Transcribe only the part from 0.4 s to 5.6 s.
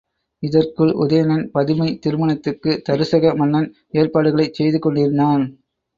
இதற்குள் உதயணன், பதுமை திருமணத்திற்குத் தருசக மன்னன் ஏற்பாடுகளைச் செய்து கொண்டிருந்தான்.